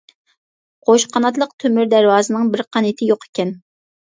[0.87, 3.55] قوش قاناتلىق تۆمۈر دەرۋازىنىڭ بىر قانىتى يوق ئىكەن.